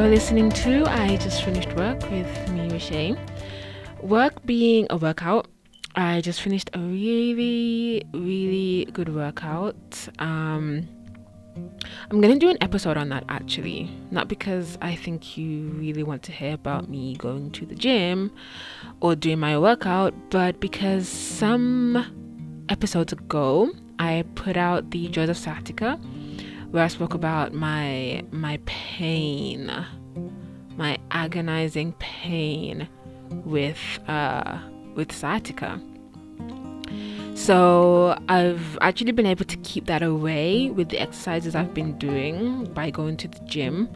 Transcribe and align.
You're 0.00 0.08
listening 0.08 0.48
to 0.64 0.86
I 0.86 1.18
Just 1.18 1.44
Finished 1.44 1.74
Work 1.74 2.00
with 2.10 2.48
me, 2.52 2.70
Rishay. 2.70 3.18
Work 4.00 4.46
being 4.46 4.86
a 4.88 4.96
workout, 4.96 5.46
I 5.94 6.22
just 6.22 6.40
finished 6.40 6.70
a 6.72 6.78
really, 6.78 8.02
really 8.14 8.88
good 8.94 9.14
workout. 9.14 10.08
Um, 10.18 10.88
I'm 12.10 12.18
gonna 12.22 12.38
do 12.38 12.48
an 12.48 12.56
episode 12.62 12.96
on 12.96 13.10
that 13.10 13.24
actually, 13.28 13.90
not 14.10 14.26
because 14.26 14.78
I 14.80 14.96
think 14.96 15.36
you 15.36 15.68
really 15.72 16.02
want 16.02 16.22
to 16.22 16.32
hear 16.32 16.54
about 16.54 16.88
me 16.88 17.14
going 17.16 17.50
to 17.50 17.66
the 17.66 17.74
gym 17.74 18.32
or 19.02 19.14
doing 19.14 19.38
my 19.38 19.58
workout, 19.58 20.14
but 20.30 20.60
because 20.60 21.06
some 21.08 22.64
episodes 22.70 23.12
ago 23.12 23.70
I 23.98 24.24
put 24.34 24.56
out 24.56 24.92
the 24.92 25.08
Joys 25.08 25.28
of 25.28 25.36
Sciatica 25.36 26.00
where 26.70 26.84
I 26.84 26.88
spoke 26.88 27.14
about 27.14 27.52
my 27.52 28.22
my 28.30 28.58
pain, 28.66 29.70
my 30.76 30.98
agonizing 31.10 31.92
pain 31.98 32.88
with 33.44 33.78
uh, 34.08 34.58
with 34.94 35.12
sciatica. 35.12 35.80
So 37.34 38.18
I've 38.28 38.78
actually 38.80 39.12
been 39.12 39.26
able 39.26 39.46
to 39.46 39.56
keep 39.58 39.86
that 39.86 40.02
away 40.02 40.70
with 40.70 40.90
the 40.90 40.98
exercises 40.98 41.54
I've 41.54 41.72
been 41.72 41.96
doing 41.98 42.64
by 42.74 42.90
going 42.90 43.16
to 43.18 43.28
the 43.28 43.40
gym. 43.46 43.88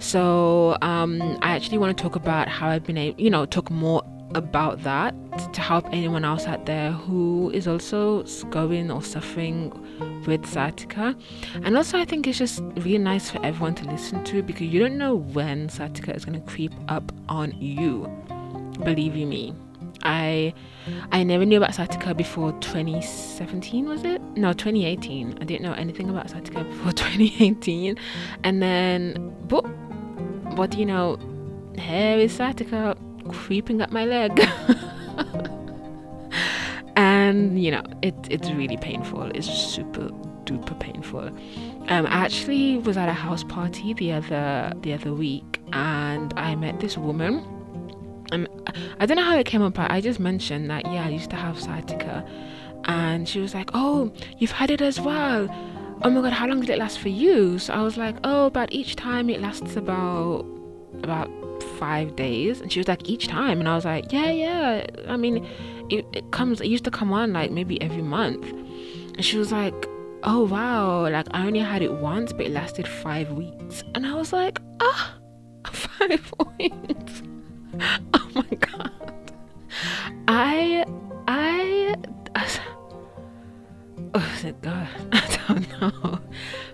So 0.00 0.78
um, 0.82 1.38
I 1.42 1.54
actually 1.54 1.78
want 1.78 1.96
to 1.96 2.02
talk 2.02 2.16
about 2.16 2.48
how 2.48 2.68
I've 2.68 2.84
been 2.84 2.96
able, 2.96 3.20
you 3.20 3.30
know, 3.30 3.44
talk 3.46 3.70
more 3.70 4.02
about 4.34 4.82
that 4.82 5.14
to 5.52 5.60
help 5.60 5.86
anyone 5.92 6.24
else 6.24 6.46
out 6.46 6.66
there 6.66 6.92
who 6.92 7.50
is 7.52 7.66
also 7.66 8.22
going 8.50 8.90
or 8.90 9.02
suffering 9.02 9.72
with 10.26 10.46
sciatica. 10.46 11.16
And 11.62 11.76
also, 11.76 11.98
I 11.98 12.04
think 12.04 12.26
it's 12.26 12.38
just 12.38 12.60
really 12.76 12.98
nice 12.98 13.30
for 13.30 13.44
everyone 13.44 13.74
to 13.76 13.84
listen 13.90 14.22
to 14.24 14.42
because 14.42 14.66
you 14.66 14.80
don't 14.80 14.98
know 14.98 15.14
when 15.14 15.68
sciatica 15.68 16.14
is 16.14 16.24
going 16.24 16.40
to 16.40 16.46
creep 16.46 16.72
up 16.88 17.12
on 17.28 17.52
you. 17.60 18.08
Believe 18.84 19.16
you 19.16 19.26
me. 19.26 19.54
I 20.02 20.54
I 21.12 21.22
never 21.22 21.44
knew 21.44 21.58
about 21.58 21.74
sciatica 21.74 22.14
before 22.14 22.52
2017 22.60 23.88
was 23.88 24.04
it? 24.04 24.22
No, 24.36 24.52
2018. 24.52 25.38
I 25.40 25.44
didn't 25.44 25.62
know 25.62 25.74
anything 25.74 26.08
about 26.08 26.30
sciatica 26.30 26.64
before 26.64 26.92
2018. 26.92 27.96
And 28.44 28.62
then 28.62 29.34
but 29.48 29.62
what 30.56 30.70
do 30.70 30.78
you 30.78 30.86
know? 30.86 31.18
Here 31.78 32.18
is 32.18 32.32
sciatica 32.32 32.96
creeping 33.32 33.80
up 33.82 33.90
my 33.90 34.04
leg. 34.04 34.32
and 36.96 37.62
you 37.62 37.70
know, 37.70 37.82
it 38.02 38.14
it's 38.30 38.50
really 38.50 38.76
painful. 38.76 39.22
It's 39.34 39.48
super 39.48 40.10
duper 40.44 40.78
painful. 40.78 41.30
Um, 41.88 42.06
I 42.06 42.24
actually 42.24 42.78
was 42.78 42.96
at 42.96 43.08
a 43.08 43.12
house 43.12 43.44
party 43.44 43.94
the 43.94 44.12
other 44.12 44.72
the 44.82 44.92
other 44.92 45.12
week 45.12 45.60
and 45.72 46.32
I 46.36 46.54
met 46.54 46.80
this 46.80 46.96
woman 46.98 47.44
and 48.32 48.48
I 48.98 49.06
don't 49.06 49.16
know 49.16 49.24
how 49.24 49.38
it 49.38 49.46
came 49.46 49.62
up, 49.62 49.74
but 49.74 49.90
I 49.90 50.00
just 50.00 50.20
mentioned 50.20 50.70
that 50.70 50.86
yeah, 50.86 51.06
I 51.06 51.08
used 51.08 51.30
to 51.30 51.36
have 51.36 51.60
sciatica, 51.60 52.24
and 52.84 53.28
she 53.28 53.40
was 53.40 53.54
like, 53.54 53.70
"Oh, 53.74 54.12
you've 54.38 54.52
had 54.52 54.70
it 54.70 54.80
as 54.80 55.00
well. 55.00 55.48
Oh 56.02 56.10
my 56.10 56.20
god, 56.22 56.32
how 56.32 56.46
long 56.46 56.60
did 56.60 56.70
it 56.70 56.78
last 56.78 56.98
for 56.98 57.08
you?" 57.08 57.58
So 57.58 57.74
I 57.74 57.82
was 57.82 57.96
like, 57.96 58.16
"Oh, 58.24 58.46
about 58.46 58.72
each 58.72 58.96
time 58.96 59.30
it 59.30 59.40
lasts 59.40 59.76
about 59.76 60.46
about 61.02 61.28
five 61.80 62.14
days." 62.16 62.60
And 62.60 62.70
she 62.72 62.78
was 62.80 62.88
like, 62.88 63.08
"Each 63.08 63.26
time," 63.26 63.58
and 63.60 63.68
I 63.68 63.74
was 63.74 63.84
like, 63.84 64.12
"Yeah, 64.12 64.30
yeah. 64.30 64.86
I 65.08 65.16
mean, 65.16 65.36
it, 65.90 66.04
it 66.12 66.30
comes. 66.30 66.60
It 66.60 66.68
used 66.68 66.84
to 66.84 66.90
come 66.90 67.12
on 67.12 67.32
like 67.32 67.50
maybe 67.50 67.80
every 67.82 68.02
month." 68.02 68.44
And 69.16 69.24
she 69.24 69.36
was 69.38 69.50
like, 69.60 69.74
"Oh 70.22 70.42
wow, 70.44 71.08
like 71.16 71.26
I 71.32 71.46
only 71.46 71.60
had 71.60 71.82
it 71.82 71.92
once, 71.92 72.32
but 72.32 72.46
it 72.46 72.52
lasted 72.52 72.86
five 72.86 73.32
weeks." 73.32 73.82
And 73.94 74.06
I 74.06 74.14
was 74.14 74.32
like, 74.32 74.60
"Ah, 74.80 75.14
five 75.64 76.32
weeks." 76.58 77.22
oh 78.14 78.28
my 78.34 78.54
god. 78.68 79.32
I 80.28 80.84
I 81.28 81.94
oh 84.14 84.30
my 84.44 84.50
god, 84.62 84.88
I 85.12 85.38
don't 85.48 85.80
know. 85.80 86.18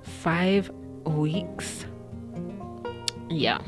Five 0.02 0.70
weeks. 1.04 1.86
Yeah. 3.28 3.58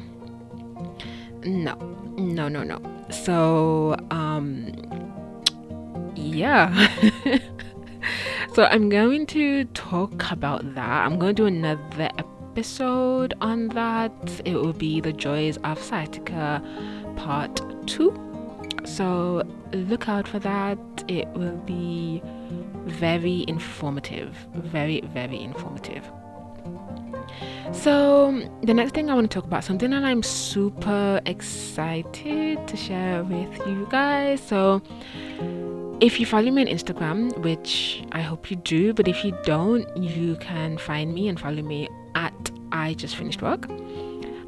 No. 1.48 1.74
No, 2.18 2.48
no, 2.48 2.62
no. 2.62 2.78
So, 3.10 3.96
um 4.10 4.72
yeah. 6.14 6.88
so 8.54 8.64
I'm 8.64 8.88
going 8.90 9.26
to 9.28 9.64
talk 9.66 10.30
about 10.30 10.74
that. 10.74 11.06
I'm 11.06 11.18
going 11.18 11.34
to 11.34 11.42
do 11.42 11.46
another 11.46 12.10
episode 12.18 13.32
on 13.40 13.68
that. 13.68 14.12
It 14.44 14.54
will 14.54 14.72
be 14.74 15.00
the 15.00 15.12
joys 15.12 15.56
of 15.64 15.82
sciatica 15.82 16.62
part 17.16 17.60
two. 17.86 18.12
So 18.84 19.42
look 19.72 20.08
out 20.08 20.28
for 20.28 20.38
that. 20.40 20.78
It 21.08 21.28
will 21.28 21.56
be 21.58 22.20
very 22.84 23.44
informative. 23.48 24.36
Very, 24.54 25.00
very 25.00 25.40
informative. 25.40 26.04
So, 27.72 28.42
the 28.62 28.74
next 28.74 28.94
thing 28.94 29.10
I 29.10 29.14
want 29.14 29.30
to 29.30 29.34
talk 29.34 29.44
about 29.44 29.64
something 29.64 29.90
that 29.90 30.04
I'm 30.04 30.22
super 30.22 31.20
excited 31.26 32.66
to 32.66 32.76
share 32.76 33.24
with 33.24 33.58
you 33.66 33.86
guys. 33.90 34.40
So, 34.40 34.82
if 36.00 36.20
you 36.20 36.26
follow 36.26 36.50
me 36.50 36.62
on 36.62 36.68
Instagram, 36.68 37.36
which 37.38 38.04
I 38.12 38.20
hope 38.20 38.50
you 38.50 38.56
do, 38.56 38.94
but 38.94 39.08
if 39.08 39.24
you 39.24 39.36
don't, 39.44 39.84
you 39.96 40.36
can 40.36 40.78
find 40.78 41.12
me 41.12 41.28
and 41.28 41.38
follow 41.38 41.62
me 41.62 41.88
at 42.14 42.50
I 42.70 42.94
just 42.94 43.16
finished 43.16 43.42
work 43.42 43.66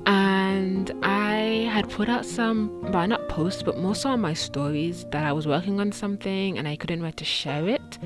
and 0.07 0.91
I 1.03 1.69
had 1.71 1.89
put 1.91 2.09
out 2.09 2.25
some, 2.25 2.81
but 2.91 3.07
not 3.07 3.29
posts, 3.29 3.63
but 3.63 3.79
more 3.79 3.95
so 3.95 4.11
on 4.11 4.21
my 4.21 4.35
stories 4.35 5.05
that 5.13 5.25
I 5.25 5.33
was 5.33 5.47
working 5.47 5.79
on 5.79 5.93
something 5.93 6.59
and 6.59 6.67
I 6.67 6.77
couldn't 6.77 7.03
wait 7.03 7.17
to 7.19 7.25
share 7.25 7.69
it. 7.69 7.99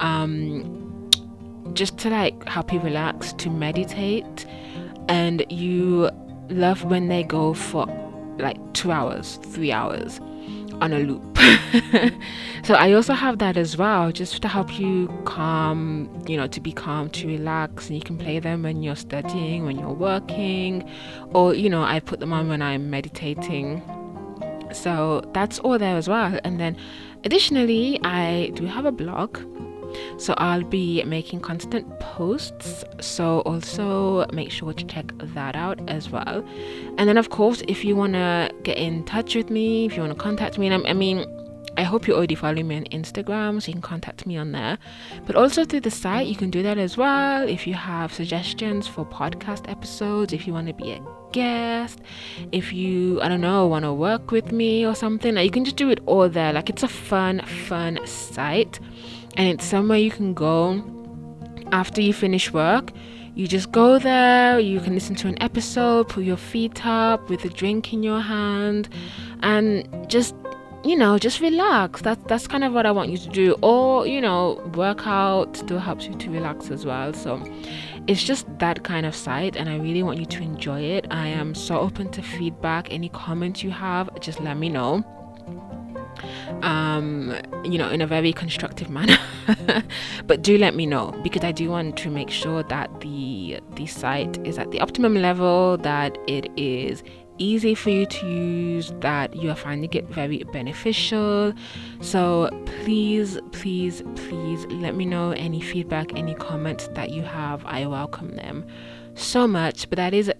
um 0.00 1.10
just 1.72 1.96
to 1.98 2.10
like 2.10 2.46
help 2.46 2.72
you 2.72 2.80
relax 2.80 3.32
to 3.34 3.50
meditate. 3.50 4.46
And 5.08 5.44
you 5.50 6.10
love 6.50 6.84
when 6.84 7.08
they 7.08 7.22
go 7.22 7.54
for 7.54 7.86
like 8.38 8.58
two 8.74 8.92
hours, 8.92 9.38
three 9.42 9.72
hours. 9.72 10.20
On 10.84 10.92
a 10.92 10.98
loop. 10.98 11.38
so 12.64 12.74
I 12.74 12.92
also 12.92 13.14
have 13.14 13.38
that 13.38 13.56
as 13.56 13.76
well, 13.76 14.12
just 14.12 14.42
to 14.42 14.48
help 14.48 14.78
you 14.78 15.08
calm, 15.24 16.08
you 16.26 16.36
know, 16.36 16.46
to 16.46 16.60
be 16.60 16.72
calm, 16.72 17.08
to 17.10 17.26
relax. 17.26 17.88
And 17.88 17.96
you 17.96 18.02
can 18.02 18.18
play 18.18 18.38
them 18.38 18.62
when 18.62 18.82
you're 18.82 18.96
studying, 18.96 19.64
when 19.64 19.78
you're 19.78 19.92
working, 19.92 20.88
or, 21.32 21.54
you 21.54 21.70
know, 21.70 21.82
I 21.82 22.00
put 22.00 22.20
them 22.20 22.32
on 22.32 22.48
when 22.48 22.60
I'm 22.60 22.90
meditating. 22.90 23.82
So 24.72 25.22
that's 25.32 25.58
all 25.60 25.78
there 25.78 25.96
as 25.96 26.08
well. 26.08 26.38
And 26.44 26.60
then 26.60 26.76
additionally, 27.24 27.98
I 28.04 28.50
do 28.54 28.66
have 28.66 28.84
a 28.84 28.92
blog 28.92 29.38
so 30.16 30.34
I'll 30.38 30.64
be 30.64 31.02
making 31.04 31.40
constant 31.40 32.00
posts. 32.00 32.84
So 33.00 33.40
also 33.40 34.26
make 34.32 34.50
sure 34.50 34.72
to 34.72 34.84
check 34.86 35.12
that 35.18 35.56
out 35.56 35.80
as 35.88 36.10
well. 36.10 36.44
And 36.98 37.08
then, 37.08 37.18
of 37.18 37.30
course, 37.30 37.62
if 37.68 37.84
you 37.84 37.96
want 37.96 38.14
to 38.14 38.50
get 38.62 38.78
in 38.78 39.04
touch 39.04 39.34
with 39.34 39.50
me, 39.50 39.86
if 39.86 39.96
you 39.96 40.02
want 40.02 40.12
to 40.12 40.18
contact 40.18 40.58
me, 40.58 40.72
I 40.72 40.92
mean, 40.92 41.26
I 41.76 41.82
hope 41.82 42.06
you 42.06 42.14
already 42.14 42.36
follow 42.36 42.62
me 42.62 42.76
on 42.76 42.84
Instagram, 42.84 43.60
so 43.60 43.68
you 43.68 43.72
can 43.72 43.82
contact 43.82 44.26
me 44.26 44.36
on 44.36 44.52
there. 44.52 44.78
But 45.26 45.34
also 45.34 45.64
through 45.64 45.80
the 45.80 45.90
site, 45.90 46.28
you 46.28 46.36
can 46.36 46.50
do 46.50 46.62
that 46.62 46.78
as 46.78 46.96
well. 46.96 47.48
If 47.48 47.66
you 47.66 47.74
have 47.74 48.12
suggestions 48.12 48.86
for 48.86 49.04
podcast 49.04 49.68
episodes, 49.68 50.32
if 50.32 50.46
you 50.46 50.52
want 50.52 50.68
to 50.68 50.72
be 50.72 50.92
a 50.92 51.00
guest, 51.32 52.00
if 52.52 52.72
you, 52.72 53.20
I 53.22 53.28
don't 53.28 53.40
know, 53.40 53.66
want 53.66 53.84
to 53.84 53.92
work 53.92 54.30
with 54.30 54.52
me 54.52 54.86
or 54.86 54.94
something, 54.94 55.34
like 55.34 55.44
you 55.44 55.50
can 55.50 55.64
just 55.64 55.76
do 55.76 55.90
it 55.90 55.98
all 56.06 56.28
there. 56.28 56.52
Like 56.52 56.70
it's 56.70 56.84
a 56.84 56.88
fun, 56.88 57.40
fun 57.40 57.98
site 58.06 58.78
and 59.36 59.48
it's 59.48 59.64
somewhere 59.64 59.98
you 59.98 60.10
can 60.10 60.34
go 60.34 60.82
after 61.72 62.00
you 62.00 62.12
finish 62.12 62.52
work. 62.52 62.90
You 63.34 63.48
just 63.48 63.72
go 63.72 63.98
there, 63.98 64.60
you 64.60 64.78
can 64.80 64.94
listen 64.94 65.16
to 65.16 65.28
an 65.28 65.42
episode, 65.42 66.08
put 66.08 66.24
your 66.24 66.36
feet 66.36 66.86
up 66.86 67.28
with 67.28 67.44
a 67.44 67.48
drink 67.48 67.92
in 67.92 68.04
your 68.04 68.20
hand, 68.20 68.88
and 69.40 70.08
just 70.08 70.36
you 70.84 70.96
know, 70.96 71.18
just 71.18 71.40
relax. 71.40 72.02
That's 72.02 72.22
that's 72.24 72.46
kind 72.46 72.62
of 72.62 72.74
what 72.74 72.84
I 72.84 72.92
want 72.92 73.10
you 73.10 73.16
to 73.16 73.28
do. 73.30 73.56
Or, 73.62 74.06
you 74.06 74.20
know, 74.20 74.60
workout 74.74 75.56
still 75.56 75.78
helps 75.78 76.06
you 76.06 76.14
to 76.14 76.30
relax 76.30 76.70
as 76.70 76.84
well. 76.84 77.14
So 77.14 77.42
it's 78.06 78.22
just 78.22 78.46
that 78.58 78.84
kind 78.84 79.06
of 79.06 79.16
site 79.16 79.56
and 79.56 79.68
I 79.70 79.78
really 79.78 80.02
want 80.02 80.18
you 80.20 80.26
to 80.26 80.42
enjoy 80.42 80.82
it. 80.82 81.06
I 81.10 81.28
am 81.28 81.54
so 81.54 81.80
open 81.80 82.10
to 82.10 82.22
feedback. 82.22 82.92
Any 82.92 83.08
comments 83.08 83.62
you 83.62 83.70
have, 83.70 84.10
just 84.20 84.40
let 84.40 84.58
me 84.58 84.68
know 84.68 85.02
um, 86.62 87.34
you 87.64 87.78
know, 87.78 87.88
in 87.90 88.00
a 88.00 88.06
very 88.06 88.32
constructive 88.32 88.90
manner. 88.90 89.18
but 90.26 90.42
do 90.42 90.58
let 90.58 90.74
me 90.74 90.86
know 90.86 91.12
because 91.22 91.44
I 91.44 91.52
do 91.52 91.70
want 91.70 91.96
to 91.98 92.10
make 92.10 92.30
sure 92.30 92.62
that 92.64 93.00
the 93.00 93.60
the 93.74 93.86
site 93.86 94.44
is 94.46 94.58
at 94.58 94.70
the 94.70 94.80
optimum 94.80 95.16
level, 95.16 95.76
that 95.78 96.16
it 96.26 96.50
is 96.56 97.02
easy 97.38 97.74
for 97.74 97.90
you 97.90 98.06
to 98.06 98.26
use, 98.26 98.92
that 99.00 99.34
you 99.34 99.50
are 99.50 99.56
finding 99.56 99.92
it 99.92 100.08
very 100.08 100.44
beneficial. 100.52 101.52
So 102.00 102.48
please, 102.64 103.38
please, 103.52 104.02
please 104.16 104.66
let 104.66 104.94
me 104.94 105.04
know 105.04 105.32
any 105.32 105.60
feedback, 105.60 106.14
any 106.14 106.34
comments 106.34 106.88
that 106.94 107.10
you 107.10 107.22
have. 107.22 107.64
I 107.66 107.86
welcome 107.86 108.36
them 108.36 108.64
so 109.14 109.46
much, 109.46 109.88
but 109.90 109.96
that 109.96 110.14
is 110.14 110.30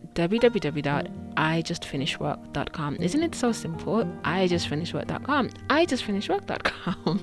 www.ijustfinishwork.com. 1.37 2.97
Isn't 3.01 3.23
it 3.23 3.35
so 3.35 3.53
simple? 3.53 4.05
ijustfinishwork.com. 4.25 5.49
ijustfinishwork.com. 5.51 7.21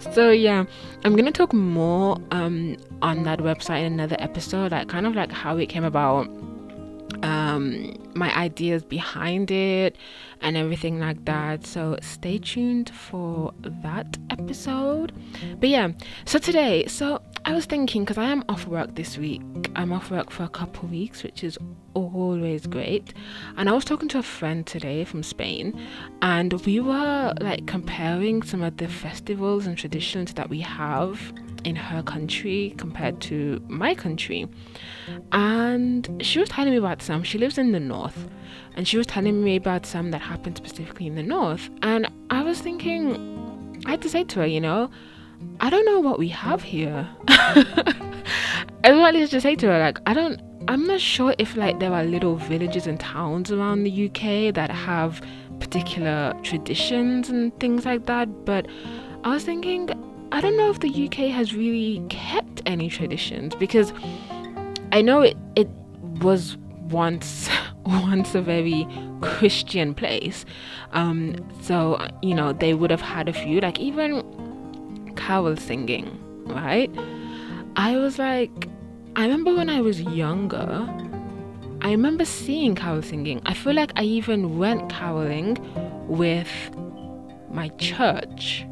so 0.14 0.30
yeah, 0.30 0.64
I'm 1.04 1.16
gonna 1.16 1.32
talk 1.32 1.52
more 1.52 2.18
um 2.30 2.76
on 3.02 3.22
that 3.24 3.38
website 3.40 3.84
in 3.86 3.92
another 3.94 4.16
episode, 4.18 4.72
like 4.72 4.88
kind 4.88 5.06
of 5.06 5.14
like 5.14 5.32
how 5.32 5.56
it 5.56 5.68
came 5.68 5.84
about 5.84 6.28
um, 7.50 7.94
my 8.14 8.34
ideas 8.36 8.82
behind 8.82 9.50
it 9.50 9.96
and 10.40 10.56
everything 10.56 10.98
like 10.98 11.24
that. 11.24 11.66
So 11.66 11.98
stay 12.00 12.38
tuned 12.38 12.90
for 12.90 13.52
that 13.60 14.16
episode. 14.30 15.12
But 15.58 15.68
yeah, 15.68 15.88
so 16.24 16.38
today, 16.38 16.86
so 16.86 17.20
I 17.44 17.52
was 17.52 17.66
thinking 17.66 18.04
because 18.04 18.18
I 18.18 18.30
am 18.30 18.44
off 18.48 18.66
work 18.66 18.94
this 18.94 19.18
week. 19.18 19.42
I'm 19.76 19.92
off 19.92 20.10
work 20.10 20.30
for 20.30 20.44
a 20.44 20.48
couple 20.48 20.88
weeks, 20.88 21.22
which 21.22 21.44
is 21.44 21.58
always 21.94 22.66
great. 22.66 23.14
And 23.56 23.68
I 23.68 23.72
was 23.72 23.84
talking 23.84 24.08
to 24.10 24.18
a 24.18 24.22
friend 24.22 24.66
today 24.66 25.04
from 25.04 25.22
Spain, 25.22 25.78
and 26.22 26.52
we 26.64 26.80
were 26.80 27.34
like 27.40 27.66
comparing 27.66 28.42
some 28.42 28.62
of 28.62 28.76
the 28.76 28.88
festivals 28.88 29.66
and 29.66 29.76
traditions 29.76 30.34
that 30.34 30.48
we 30.48 30.60
have 30.60 31.32
in 31.64 31.76
her 31.76 32.02
country 32.02 32.74
compared 32.76 33.20
to 33.22 33.62
my 33.68 33.94
country. 33.94 34.48
And 35.32 36.18
she 36.20 36.38
was 36.38 36.48
telling 36.48 36.72
me 36.72 36.76
about 36.76 37.02
some. 37.02 37.22
She 37.22 37.38
lives 37.38 37.58
in 37.58 37.72
the 37.72 37.80
north, 37.80 38.28
and 38.74 38.86
she 38.86 38.96
was 38.96 39.06
telling 39.06 39.42
me 39.42 39.56
about 39.56 39.86
some 39.86 40.10
that 40.10 40.20
happened 40.20 40.56
specifically 40.56 41.06
in 41.06 41.14
the 41.14 41.22
north. 41.22 41.70
And 41.82 42.10
I 42.30 42.42
was 42.42 42.60
thinking, 42.60 43.82
I 43.86 43.92
had 43.92 44.02
to 44.02 44.08
say 44.08 44.24
to 44.24 44.40
her, 44.40 44.46
you 44.46 44.60
know, 44.60 44.90
I 45.60 45.70
don't 45.70 45.84
know 45.86 46.00
what 46.00 46.18
we 46.18 46.28
have 46.28 46.62
here. 46.62 47.08
I 47.28 48.92
wanted 48.92 49.30
to 49.30 49.40
say 49.40 49.56
to 49.56 49.66
her, 49.66 49.78
like, 49.78 49.98
I 50.06 50.14
don't, 50.14 50.40
I'm 50.68 50.86
not 50.86 51.00
sure 51.00 51.34
if 51.38 51.56
like 51.56 51.80
there 51.80 51.92
are 51.92 52.04
little 52.04 52.36
villages 52.36 52.86
and 52.86 53.00
towns 53.00 53.50
around 53.50 53.84
the 53.84 54.06
UK 54.06 54.54
that 54.54 54.70
have 54.70 55.22
particular 55.58 56.34
traditions 56.42 57.28
and 57.28 57.58
things 57.60 57.84
like 57.84 58.06
that, 58.06 58.44
but 58.44 58.66
I 59.24 59.30
was 59.30 59.44
thinking 59.44 59.88
I 60.32 60.40
don't 60.40 60.56
know 60.56 60.70
if 60.70 60.80
the 60.80 61.06
UK 61.06 61.30
has 61.30 61.54
really 61.54 62.04
kept 62.08 62.62
any 62.64 62.88
traditions 62.88 63.54
because 63.56 63.92
I 64.92 65.02
know 65.02 65.22
it 65.22 65.36
it 65.56 65.68
was 66.20 66.56
once 66.90 67.48
once 67.84 68.34
a 68.34 68.40
very 68.40 68.86
Christian 69.20 69.94
place. 69.94 70.44
Um, 70.92 71.36
so 71.62 72.06
you 72.22 72.34
know 72.34 72.52
they 72.52 72.74
would 72.74 72.90
have 72.90 73.00
had 73.00 73.28
a 73.28 73.32
few 73.32 73.60
like 73.60 73.80
even 73.80 75.12
carol 75.16 75.56
singing, 75.56 76.18
right? 76.46 76.90
I 77.76 77.96
was 77.96 78.18
like, 78.18 78.68
I 79.16 79.22
remember 79.22 79.54
when 79.54 79.68
I 79.68 79.80
was 79.80 80.00
younger. 80.00 80.88
I 81.82 81.90
remember 81.90 82.24
seeing 82.24 82.74
carol 82.74 83.02
singing. 83.02 83.40
I 83.46 83.54
feel 83.54 83.74
like 83.74 83.92
I 83.96 84.02
even 84.02 84.58
went 84.58 84.90
caroling 84.90 85.56
with 86.06 86.50
my 87.50 87.68
church. 87.78 88.66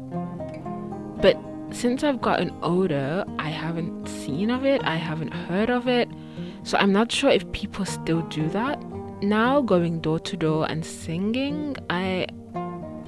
But 1.21 1.37
since 1.71 2.03
I've 2.03 2.21
gotten 2.21 2.51
older, 2.61 3.25
I 3.37 3.49
haven't 3.49 4.07
seen 4.07 4.49
of 4.49 4.65
it, 4.65 4.83
I 4.83 4.95
haven't 4.95 5.33
heard 5.33 5.69
of 5.69 5.87
it. 5.87 6.09
So 6.63 6.77
I'm 6.77 6.91
not 6.91 7.11
sure 7.11 7.29
if 7.29 7.49
people 7.51 7.85
still 7.85 8.21
do 8.23 8.49
that. 8.49 8.81
Now 9.21 9.61
going 9.61 9.99
door 9.99 10.19
to 10.19 10.37
door 10.37 10.69
and 10.69 10.85
singing, 10.85 11.75
I 11.89 12.27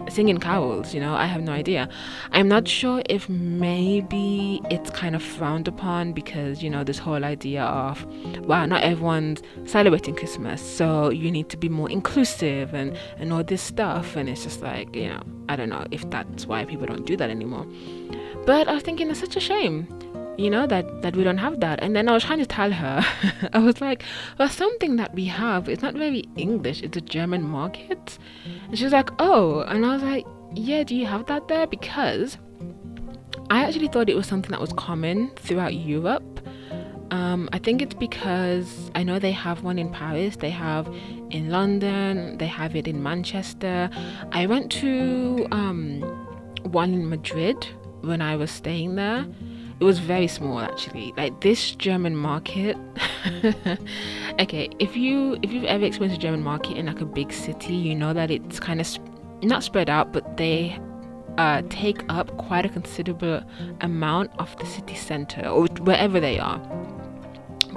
singing 0.09 0.37
carols, 0.37 0.93
you 0.93 0.99
know, 0.99 1.13
I 1.13 1.25
have 1.25 1.41
no 1.41 1.51
idea. 1.51 1.87
I'm 2.31 2.47
not 2.47 2.67
sure 2.67 3.01
if 3.09 3.29
maybe 3.29 4.61
it's 4.69 4.89
kind 4.89 5.15
of 5.15 5.23
frowned 5.23 5.67
upon 5.67 6.13
because, 6.13 6.61
you 6.61 6.69
know, 6.69 6.83
this 6.83 6.97
whole 6.97 7.23
idea 7.23 7.63
of, 7.63 8.05
wow, 8.41 8.65
not 8.65 8.83
everyone's 8.83 9.41
celebrating 9.65 10.15
Christmas, 10.15 10.61
so 10.61 11.09
you 11.09 11.31
need 11.31 11.49
to 11.49 11.57
be 11.57 11.69
more 11.69 11.89
inclusive 11.89 12.73
and, 12.73 12.97
and 13.17 13.31
all 13.31 13.43
this 13.43 13.61
stuff. 13.61 14.15
And 14.15 14.27
it's 14.29 14.43
just 14.43 14.61
like, 14.61 14.95
you 14.95 15.07
know, 15.07 15.21
I 15.49 15.55
don't 15.55 15.69
know 15.69 15.85
if 15.91 16.07
that's 16.09 16.45
why 16.45 16.65
people 16.65 16.87
don't 16.87 17.05
do 17.05 17.15
that 17.17 17.29
anymore. 17.29 17.65
But 18.45 18.67
I 18.67 18.73
was 18.73 18.83
thinking 18.83 19.09
it's 19.09 19.19
such 19.19 19.35
a 19.35 19.39
shame, 19.39 19.87
you 20.37 20.49
know, 20.49 20.65
that 20.67 21.01
that 21.03 21.15
we 21.15 21.23
don't 21.23 21.37
have 21.37 21.59
that. 21.59 21.81
And 21.83 21.95
then 21.95 22.09
I 22.09 22.13
was 22.13 22.23
trying 22.23 22.39
to 22.39 22.45
tell 22.45 22.71
her, 22.71 23.05
I 23.53 23.59
was 23.59 23.81
like, 23.81 24.03
well, 24.39 24.49
something 24.49 24.95
that 24.95 25.13
we 25.13 25.25
have 25.25 25.69
is 25.69 25.81
not 25.81 25.93
very 25.93 26.23
English. 26.37 26.81
It's 26.81 26.97
a 26.97 27.01
German 27.01 27.43
market. 27.43 28.17
And 28.67 28.77
she 28.77 28.83
was 28.83 28.93
like, 28.93 29.09
oh, 29.19 29.61
and 29.61 29.85
I 29.85 29.93
was 29.93 30.03
like, 30.03 30.25
yeah, 30.55 30.83
do 30.83 30.95
you 30.95 31.05
have 31.05 31.27
that 31.27 31.47
there? 31.47 31.67
Because 31.67 32.37
I 33.49 33.63
actually 33.65 33.89
thought 33.89 34.09
it 34.09 34.15
was 34.15 34.27
something 34.27 34.51
that 34.51 34.61
was 34.61 34.73
common 34.73 35.29
throughout 35.35 35.75
Europe. 35.75 36.39
Um, 37.11 37.49
I 37.51 37.57
think 37.57 37.81
it's 37.81 37.93
because 37.93 38.89
I 38.95 39.03
know 39.03 39.19
they 39.19 39.33
have 39.33 39.63
one 39.63 39.77
in 39.77 39.91
Paris, 39.91 40.37
they 40.37 40.49
have 40.49 40.87
in 41.29 41.49
London, 41.49 42.37
they 42.37 42.47
have 42.47 42.75
it 42.75 42.87
in 42.87 43.03
Manchester. 43.03 43.89
I 44.31 44.45
went 44.45 44.71
to 44.73 45.45
um, 45.51 45.99
one 46.63 46.93
in 46.93 47.09
Madrid 47.09 47.67
when 48.01 48.21
I 48.21 48.35
was 48.35 48.51
staying 48.51 48.95
there. 48.95 49.25
It 49.79 49.83
was 49.83 49.97
very 49.99 50.27
small 50.27 50.59
actually. 50.59 51.13
Like 51.17 51.41
this 51.41 51.71
German 51.71 52.15
market. 52.15 52.77
okay, 54.39 54.69
if 54.79 54.95
you 54.95 55.37
if 55.41 55.51
you've 55.51 55.63
ever 55.63 55.85
experienced 55.85 56.19
a 56.19 56.21
German 56.21 56.43
market 56.43 56.77
in 56.77 56.85
like 56.85 57.01
a 57.01 57.05
big 57.05 57.33
city, 57.33 57.73
you 57.73 57.95
know 57.95 58.13
that 58.13 58.29
it's 58.29 58.59
kind 58.59 58.79
of 58.79 58.85
sp- 58.85 59.09
not 59.41 59.63
spread 59.63 59.89
out, 59.89 60.13
but 60.13 60.37
they 60.37 60.77
uh, 61.37 61.63
take 61.69 62.03
up 62.09 62.35
quite 62.37 62.65
a 62.65 62.69
considerable 62.69 63.41
amount 63.81 64.31
of 64.37 64.55
the 64.57 64.65
city 64.65 64.95
center 64.95 65.47
or 65.47 65.65
wherever 65.81 66.19
they 66.19 66.37
are 66.37 66.59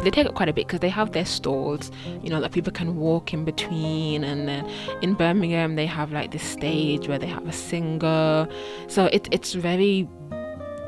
they 0.02 0.10
take 0.10 0.26
up 0.26 0.34
quite 0.34 0.48
a 0.48 0.52
bit 0.52 0.66
because 0.66 0.80
they 0.80 0.88
have 0.88 1.12
their 1.12 1.24
stalls, 1.24 1.90
you 2.22 2.30
know, 2.30 2.40
that 2.40 2.52
people 2.52 2.72
can 2.72 2.96
walk 2.96 3.32
in 3.32 3.44
between. 3.44 4.24
And 4.24 4.48
then 4.48 4.68
in 5.02 5.14
Birmingham, 5.14 5.76
they 5.76 5.86
have 5.86 6.12
like 6.12 6.30
this 6.30 6.42
stage 6.42 7.08
where 7.08 7.18
they 7.18 7.26
have 7.26 7.46
a 7.46 7.52
singer. 7.52 8.48
So 8.88 9.06
it, 9.06 9.28
it's 9.30 9.52
very 9.52 10.08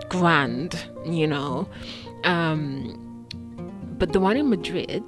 grand, 0.09 0.89
you 1.05 1.27
know. 1.27 1.69
Um, 2.25 3.03
but 3.99 4.13
the 4.13 4.21
one 4.21 4.37
in 4.37 4.51
Madrid, 4.51 5.05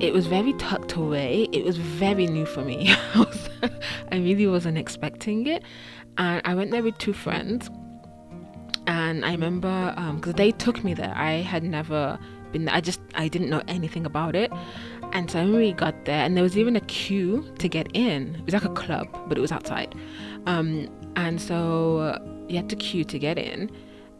it 0.00 0.12
was 0.12 0.26
very 0.26 0.52
tucked 0.54 0.94
away. 0.94 1.48
It 1.52 1.64
was 1.64 1.76
very 1.76 2.26
new 2.26 2.46
for 2.46 2.62
me. 2.62 2.94
I, 4.10 4.16
really 4.16 4.46
wasn't 4.46 4.78
expecting 4.78 5.46
it. 5.46 5.62
And 6.18 6.40
I 6.44 6.54
went 6.54 6.70
there 6.70 6.82
with 6.82 6.96
two 6.98 7.12
friends. 7.12 7.70
And 8.86 9.24
I 9.24 9.32
remember 9.32 9.92
because 10.16 10.32
um, 10.32 10.36
they 10.36 10.50
took 10.50 10.82
me 10.82 10.94
there. 10.94 11.12
I 11.14 11.34
had 11.34 11.62
never 11.62 12.18
been 12.52 12.66
there. 12.66 12.74
I 12.74 12.80
just 12.80 13.00
I 13.14 13.28
didn't 13.28 13.50
know 13.50 13.62
anything 13.68 14.06
about 14.06 14.36
it. 14.36 14.52
And 15.12 15.30
so 15.30 15.38
when 15.40 15.56
we 15.56 15.72
got 15.72 16.04
there, 16.04 16.24
and 16.24 16.36
there 16.36 16.42
was 16.42 16.56
even 16.56 16.76
a 16.76 16.80
queue 16.80 17.52
to 17.58 17.68
get 17.68 17.88
in. 17.94 18.36
It 18.36 18.44
was 18.44 18.54
like 18.54 18.64
a 18.64 18.70
club, 18.70 19.08
but 19.28 19.36
it 19.36 19.40
was 19.40 19.52
outside. 19.52 19.94
Um, 20.46 20.88
and 21.16 21.40
so 21.40 22.18
you 22.48 22.56
had 22.56 22.68
to 22.70 22.76
queue 22.76 23.04
to 23.04 23.18
get 23.18 23.38
in 23.38 23.70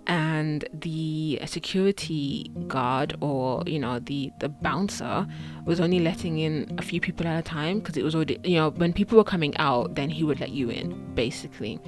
and 0.06 0.64
the 0.72 1.40
security 1.46 2.50
guard 2.66 3.16
or 3.20 3.62
you 3.66 3.78
know 3.78 4.00
the 4.00 4.32
the 4.40 4.48
bouncer 4.48 5.26
was 5.64 5.80
only 5.80 6.00
letting 6.00 6.38
in 6.38 6.74
a 6.78 6.82
few 6.82 7.00
people 7.00 7.26
at 7.26 7.38
a 7.38 7.42
time 7.42 7.78
because 7.78 7.96
it 7.96 8.02
was 8.02 8.14
already 8.14 8.36
you 8.42 8.56
know 8.56 8.70
when 8.70 8.92
people 8.92 9.16
were 9.16 9.24
coming 9.24 9.56
out 9.58 9.94
then 9.94 10.10
he 10.10 10.24
would 10.24 10.40
let 10.40 10.50
you 10.50 10.70
in 10.70 11.14
basically 11.14 11.78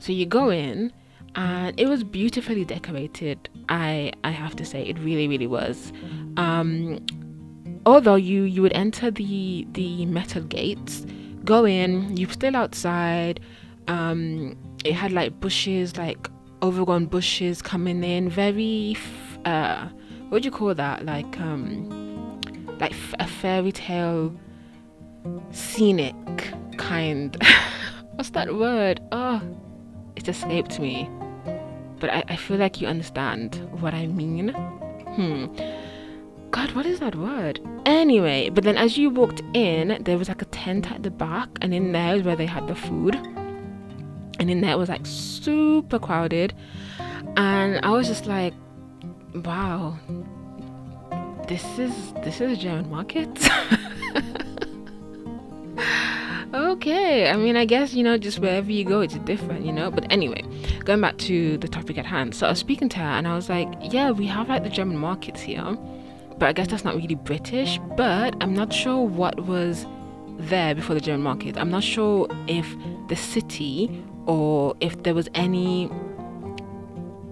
so 0.00 0.12
you 0.12 0.26
go 0.26 0.50
in 0.50 0.92
and 1.36 1.78
it 1.78 1.86
was 1.86 2.04
beautifully 2.04 2.64
decorated 2.64 3.48
i 3.68 4.12
i 4.22 4.30
have 4.30 4.54
to 4.54 4.64
say 4.64 4.82
it 4.82 4.98
really 5.00 5.26
really 5.26 5.46
was 5.46 5.92
um 6.36 6.98
although 7.86 8.14
you 8.14 8.42
you 8.42 8.62
would 8.62 8.72
enter 8.72 9.10
the 9.10 9.66
the 9.72 10.06
metal 10.06 10.42
gates 10.42 11.04
go 11.44 11.64
in 11.66 12.16
you're 12.16 12.30
still 12.30 12.56
outside 12.56 13.40
um 13.88 14.56
it 14.84 14.92
had 14.92 15.12
like 15.12 15.40
bushes 15.40 15.96
like 15.96 16.28
overgrown 16.64 17.04
bushes 17.04 17.60
coming 17.60 18.02
in, 18.02 18.30
very 18.30 18.96
uh, 19.44 19.86
what 20.30 20.42
do 20.42 20.46
you 20.46 20.50
call 20.50 20.74
that? 20.74 21.04
Like 21.04 21.38
um, 21.38 22.40
like 22.80 22.92
f- 22.92 23.14
a 23.18 23.26
fairy 23.26 23.70
tale, 23.70 24.34
scenic 25.50 26.14
kind. 26.78 27.36
What's 28.14 28.30
that 28.30 28.54
word? 28.54 29.00
Oh, 29.12 29.42
it 30.16 30.26
escaped 30.26 30.80
me. 30.80 31.08
But 32.00 32.10
I, 32.10 32.24
I 32.28 32.36
feel 32.36 32.56
like 32.56 32.80
you 32.80 32.88
understand 32.88 33.56
what 33.80 33.94
I 33.94 34.06
mean. 34.06 34.50
Hmm. 34.50 35.46
God, 36.50 36.72
what 36.72 36.86
is 36.86 37.00
that 37.00 37.16
word? 37.16 37.60
Anyway, 37.84 38.48
but 38.48 38.64
then 38.64 38.76
as 38.76 38.96
you 38.96 39.10
walked 39.10 39.42
in, 39.54 40.02
there 40.04 40.18
was 40.18 40.28
like 40.28 40.42
a 40.42 40.46
tent 40.46 40.90
at 40.90 41.02
the 41.02 41.10
back, 41.10 41.48
and 41.60 41.74
in 41.74 41.92
there 41.92 42.16
is 42.16 42.22
where 42.22 42.36
they 42.36 42.46
had 42.46 42.68
the 42.68 42.74
food 42.74 43.16
and 44.38 44.50
in 44.50 44.60
there 44.60 44.72
it 44.72 44.78
was 44.78 44.88
like 44.88 45.04
super 45.04 45.98
crowded 45.98 46.54
and 47.36 47.84
i 47.84 47.90
was 47.90 48.06
just 48.06 48.26
like 48.26 48.52
wow 49.36 49.96
this 51.48 51.64
is 51.78 52.12
this 52.24 52.40
is 52.40 52.52
a 52.52 52.60
german 52.60 52.90
market 52.90 53.28
okay. 56.84 57.30
I 57.30 57.36
mean 57.36 57.56
i 57.56 57.64
guess 57.64 57.94
you 57.94 58.02
know 58.02 58.18
just 58.18 58.38
wherever 58.38 58.70
you 58.70 58.84
go 58.84 59.00
it's 59.00 59.14
different 59.20 59.64
you 59.64 59.72
know? 59.72 59.90
But 59.90 60.10
anyway 60.12 60.42
going 60.84 61.00
back 61.00 61.16
to 61.18 61.56
the 61.58 61.68
topic 61.68 61.98
at 61.98 62.06
hand. 62.06 62.34
So 62.34 62.46
i 62.46 62.50
was 62.50 62.58
speaking 62.58 62.88
to 62.90 62.98
her 62.98 63.04
and 63.04 63.26
i 63.26 63.34
was 63.34 63.48
like 63.48 63.68
yeah 63.80 64.10
we 64.10 64.26
have 64.26 64.48
like 64.48 64.62
the 64.64 64.68
german 64.68 64.98
markets 64.98 65.40
here 65.40 65.76
but 66.38 66.48
i 66.48 66.52
guess 66.52 66.68
that's 66.68 66.84
not 66.84 66.96
really 66.96 67.14
british. 67.14 67.80
But 67.96 68.36
i'm 68.42 68.54
not 68.54 68.72
sure 68.72 69.00
what 69.00 69.46
was 69.46 69.86
there 70.36 70.74
before 70.74 70.94
the 70.94 71.00
german 71.00 71.22
market. 71.22 71.56
I'm 71.56 71.70
not 71.70 71.84
sure 71.84 72.28
if 72.48 72.66
the 73.08 73.16
city 73.16 74.02
or 74.26 74.76
if 74.80 75.02
there 75.04 75.14
was 75.14 75.28
any 75.34 75.90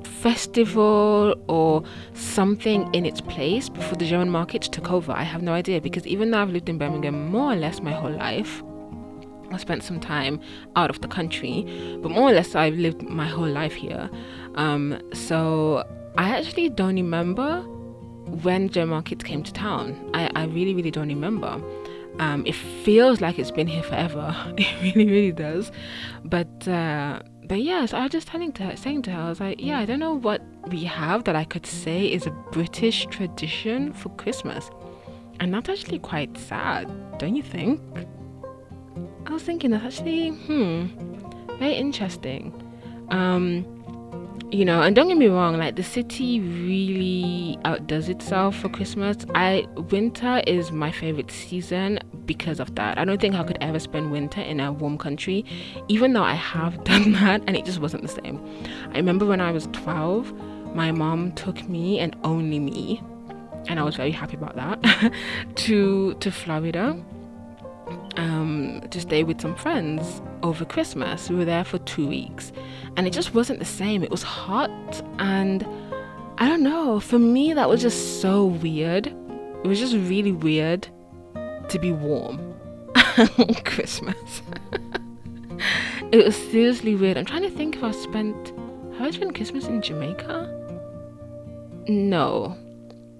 festival 0.04 1.34
or 1.48 1.82
something 2.14 2.88
in 2.94 3.04
its 3.04 3.20
place 3.20 3.68
before 3.68 3.96
the 3.96 4.06
German 4.06 4.30
market 4.30 4.62
took 4.62 4.92
over. 4.92 5.10
I 5.10 5.24
have 5.24 5.42
no 5.42 5.52
idea 5.52 5.80
because 5.80 6.06
even 6.06 6.30
though 6.30 6.40
I've 6.40 6.50
lived 6.50 6.68
in 6.68 6.78
Birmingham 6.78 7.26
more 7.26 7.52
or 7.52 7.56
less 7.56 7.80
my 7.80 7.90
whole 7.90 8.12
life, 8.12 8.62
I 9.54 9.58
spent 9.58 9.82
some 9.82 10.00
time 10.00 10.40
out 10.76 10.90
of 10.90 11.00
the 11.00 11.08
country, 11.08 11.62
but 12.02 12.10
more 12.10 12.30
or 12.30 12.32
less 12.32 12.54
I've 12.54 12.76
lived 12.76 13.02
my 13.02 13.26
whole 13.26 13.48
life 13.48 13.74
here. 13.74 14.10
Um, 14.54 15.00
so 15.12 15.84
I 16.16 16.36
actually 16.36 16.68
don't 16.68 16.96
remember 16.96 17.62
when 18.42 18.68
German 18.68 18.90
markets 18.90 19.24
came 19.24 19.42
to 19.42 19.52
town. 19.52 20.10
I, 20.14 20.30
I 20.34 20.44
really, 20.44 20.74
really 20.74 20.90
don't 20.90 21.08
remember. 21.08 21.60
Um, 22.18 22.44
it 22.46 22.54
feels 22.54 23.20
like 23.20 23.38
it's 23.38 23.50
been 23.50 23.66
here 23.66 23.82
forever. 23.82 24.34
it 24.58 24.94
really, 24.94 25.10
really 25.10 25.32
does. 25.32 25.72
But 26.24 26.68
uh, 26.68 27.22
but 27.44 27.60
yes, 27.62 27.92
I 27.92 28.02
was 28.02 28.12
just 28.12 28.28
telling 28.28 28.52
to 28.52 28.64
her, 28.64 28.76
saying 28.76 29.02
to 29.02 29.10
her, 29.10 29.20
I 29.22 29.28
was 29.28 29.40
like, 29.40 29.60
yeah, 29.60 29.78
I 29.78 29.86
don't 29.86 29.98
know 29.98 30.14
what 30.14 30.42
we 30.68 30.84
have 30.84 31.24
that 31.24 31.36
I 31.36 31.44
could 31.44 31.66
say 31.66 32.06
is 32.06 32.26
a 32.26 32.30
British 32.30 33.06
tradition 33.06 33.92
for 33.92 34.10
Christmas, 34.10 34.70
and 35.40 35.52
that's 35.52 35.68
actually 35.68 35.98
quite 35.98 36.36
sad, 36.36 36.88
don't 37.18 37.34
you 37.34 37.42
think? 37.42 37.80
I 39.26 39.32
was 39.32 39.42
thinking 39.42 39.70
that's 39.70 39.84
actually 39.84 40.30
hmm, 40.30 40.86
very 41.58 41.74
interesting. 41.74 42.52
Um, 43.10 43.66
you 44.52 44.66
know 44.66 44.82
and 44.82 44.94
don't 44.94 45.08
get 45.08 45.16
me 45.16 45.28
wrong 45.28 45.56
like 45.56 45.76
the 45.76 45.82
city 45.82 46.38
really 46.40 47.58
outdoes 47.64 48.10
itself 48.10 48.54
for 48.56 48.68
christmas. 48.68 49.16
I 49.34 49.66
winter 49.90 50.42
is 50.46 50.70
my 50.70 50.92
favorite 50.92 51.30
season 51.30 51.98
because 52.26 52.60
of 52.60 52.74
that. 52.74 52.98
I 52.98 53.04
don't 53.06 53.20
think 53.20 53.34
i 53.34 53.42
could 53.44 53.56
ever 53.62 53.78
spend 53.78 54.12
winter 54.12 54.42
in 54.42 54.60
a 54.60 54.70
warm 54.70 54.98
country 54.98 55.44
even 55.88 56.12
though 56.12 56.22
i 56.22 56.34
have 56.34 56.84
done 56.92 57.12
that 57.12 57.42
and 57.46 57.56
it 57.56 57.64
just 57.64 57.80
wasn't 57.80 58.02
the 58.02 58.08
same. 58.08 58.38
I 58.92 58.96
remember 58.96 59.24
when 59.24 59.40
i 59.40 59.50
was 59.50 59.68
12 59.72 60.74
my 60.74 60.92
mom 60.92 61.32
took 61.32 61.66
me 61.68 61.98
and 61.98 62.14
only 62.22 62.58
me 62.58 63.02
and 63.68 63.78
i 63.80 63.82
was 63.82 63.96
very 63.96 64.10
happy 64.10 64.36
about 64.36 64.56
that 64.56 65.12
to 65.56 66.14
to 66.14 66.30
florida 66.30 66.96
um, 68.16 68.82
to 68.90 69.00
stay 69.00 69.24
with 69.24 69.40
some 69.40 69.54
friends 69.54 70.20
over 70.42 70.64
Christmas. 70.64 71.28
We 71.28 71.36
were 71.36 71.44
there 71.44 71.64
for 71.64 71.78
two 71.78 72.06
weeks, 72.06 72.52
and 72.96 73.06
it 73.06 73.12
just 73.12 73.34
wasn't 73.34 73.58
the 73.58 73.64
same. 73.64 74.02
It 74.02 74.10
was 74.10 74.22
hot, 74.22 74.70
and 75.18 75.66
I 76.38 76.48
don't 76.48 76.62
know. 76.62 77.00
For 77.00 77.18
me, 77.18 77.52
that 77.52 77.68
was 77.68 77.82
just 77.82 78.20
so 78.20 78.46
weird. 78.46 79.06
It 79.06 79.66
was 79.66 79.78
just 79.78 79.94
really 79.94 80.32
weird 80.32 80.88
to 81.68 81.78
be 81.78 81.92
warm 81.92 82.54
on 83.38 83.54
Christmas. 83.64 84.42
it 86.12 86.24
was 86.24 86.36
seriously 86.36 86.94
weird. 86.94 87.16
I'm 87.16 87.24
trying 87.24 87.42
to 87.42 87.50
think 87.50 87.76
if 87.76 87.84
I 87.84 87.90
spent. 87.92 88.52
Have 88.98 89.06
I 89.06 89.10
spent 89.10 89.34
Christmas 89.34 89.66
in 89.66 89.80
Jamaica? 89.80 90.58
No, 91.88 92.56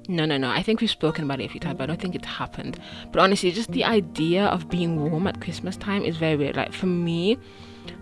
no, 0.09 0.25
no, 0.25 0.37
no. 0.37 0.51
I 0.51 0.63
think 0.63 0.81
we've 0.81 0.91
spoken 0.91 1.25
about 1.25 1.41
it 1.41 1.45
a 1.45 1.49
few 1.49 1.61
times, 1.61 1.79
but 1.79 1.85
I 1.85 1.87
don't 1.87 2.01
think 2.01 2.15
it's 2.15 2.27
happened. 2.27 2.79
But 3.11 3.21
honestly, 3.21 3.53
just 3.53 3.71
the 3.73 3.85
idea 3.85 4.47
of 4.47 4.69
being 4.69 5.11
warm 5.11 5.27
at 5.27 5.41
Christmas 5.41 5.77
time 5.77 6.05
is 6.05 6.17
very 6.17 6.37
weird. 6.37 6.57
Like 6.57 6.73
for 6.73 6.87
me, 6.87 7.39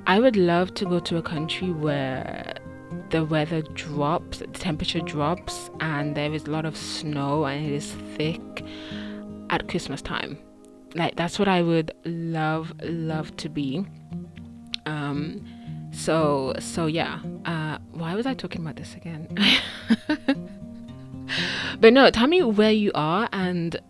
I 0.07 0.19
would 0.19 0.37
love 0.37 0.75
to 0.75 0.85
go 0.85 1.01
to 1.01 1.17
a 1.19 1.23
country 1.23 1.71
where 1.71 2.55
the 3.11 3.25
weather 3.25 3.63
drops, 3.63 4.39
the 4.39 4.47
temperature 4.47 5.01
drops, 5.01 5.71
and 5.81 6.17
there 6.17 6.33
is 6.33 6.45
a 6.45 6.51
lot 6.51 6.65
of 6.65 6.77
snow 6.77 7.45
and 7.45 7.67
it 7.67 7.73
is 7.73 7.93
thick 8.17 8.65
at 9.51 9.69
Christmas 9.69 10.01
time. 10.03 10.39
Like 10.95 11.17
that's 11.17 11.39
what 11.39 11.49
I 11.49 11.63
would 11.63 11.93
love, 12.05 12.73
love 12.83 13.37
to 13.39 13.49
be. 13.49 13.85
Um, 14.87 15.45
so, 15.93 16.55
so 16.59 16.87
yeah. 16.87 17.21
Uh, 17.45 17.79
why 17.93 18.15
was 18.15 18.27
I 18.27 18.35
talking 18.35 18.63
about 18.63 18.77
this 18.77 18.95
again? 18.95 19.29
But 21.81 21.95
no, 21.95 22.11
tell 22.11 22.27
me 22.27 22.43
where 22.43 22.71
you 22.71 22.93
are 22.95 23.29
and 23.33 23.81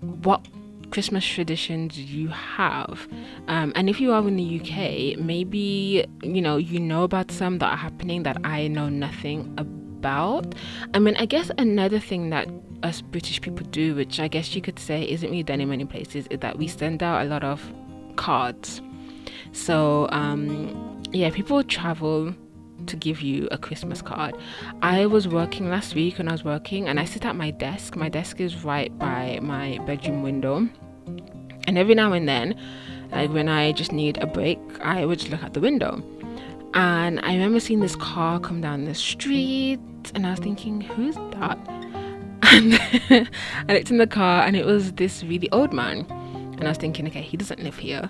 what 0.00 0.46
Christmas 0.90 1.26
traditions 1.26 1.98
you 1.98 2.28
have. 2.28 3.06
Um, 3.48 3.72
and 3.76 3.90
if 3.90 4.00
you 4.00 4.12
are 4.12 4.26
in 4.26 4.36
the 4.36 4.60
UK, 4.60 5.18
maybe 5.18 6.06
you 6.22 6.40
know 6.40 6.56
you 6.56 6.80
know 6.80 7.04
about 7.04 7.30
some 7.30 7.58
that 7.58 7.70
are 7.70 7.76
happening 7.76 8.22
that 8.22 8.38
I 8.44 8.68
know 8.68 8.88
nothing 8.88 9.54
about. 9.58 10.54
I 10.94 10.98
mean, 10.98 11.16
I 11.16 11.26
guess 11.26 11.50
another 11.58 11.98
thing 11.98 12.30
that 12.30 12.48
us 12.82 13.02
British 13.02 13.40
people 13.40 13.66
do, 13.66 13.94
which 13.94 14.20
I 14.20 14.28
guess 14.28 14.54
you 14.54 14.62
could 14.62 14.78
say 14.78 15.02
isn't 15.02 15.28
really 15.28 15.42
done 15.42 15.60
in 15.60 15.68
many 15.68 15.84
places, 15.84 16.26
is 16.30 16.38
that 16.40 16.56
we 16.56 16.68
send 16.68 17.02
out 17.02 17.26
a 17.26 17.28
lot 17.28 17.44
of 17.44 17.62
cards. 18.16 18.80
So 19.52 20.08
um, 20.12 21.02
yeah, 21.12 21.30
people 21.30 21.62
travel 21.64 22.34
to 22.86 22.96
give 22.96 23.20
you 23.20 23.48
a 23.50 23.58
Christmas 23.58 24.02
card. 24.02 24.34
I 24.82 25.06
was 25.06 25.28
working 25.28 25.68
last 25.70 25.94
week 25.94 26.18
and 26.18 26.28
I 26.28 26.32
was 26.32 26.44
working 26.44 26.88
and 26.88 26.98
I 26.98 27.04
sit 27.04 27.24
at 27.24 27.36
my 27.36 27.50
desk. 27.50 27.96
My 27.96 28.08
desk 28.08 28.40
is 28.40 28.64
right 28.64 28.96
by 28.98 29.38
my 29.42 29.78
bedroom 29.86 30.22
window. 30.22 30.68
And 31.66 31.78
every 31.78 31.94
now 31.94 32.12
and 32.12 32.28
then, 32.28 32.54
like 33.10 33.30
when 33.30 33.48
I 33.48 33.72
just 33.72 33.92
need 33.92 34.18
a 34.18 34.26
break, 34.26 34.58
I 34.80 35.04
would 35.04 35.18
just 35.18 35.30
look 35.30 35.42
out 35.42 35.54
the 35.54 35.60
window. 35.60 36.02
And 36.74 37.20
I 37.20 37.32
remember 37.32 37.60
seeing 37.60 37.80
this 37.80 37.96
car 37.96 38.38
come 38.38 38.60
down 38.60 38.84
the 38.84 38.94
street 38.94 39.80
and 40.14 40.26
I 40.26 40.30
was 40.30 40.40
thinking, 40.40 40.80
who's 40.80 41.16
that? 41.16 41.58
And 42.52 42.74
I 43.68 43.74
looked 43.74 43.90
in 43.90 43.98
the 43.98 44.06
car 44.06 44.42
and 44.42 44.56
it 44.56 44.64
was 44.64 44.92
this 44.92 45.22
really 45.24 45.50
old 45.50 45.72
man. 45.72 46.06
And 46.58 46.64
I 46.64 46.68
was 46.68 46.78
thinking, 46.78 47.06
okay, 47.08 47.20
he 47.20 47.36
doesn't 47.36 47.62
live 47.62 47.76
here. 47.76 48.08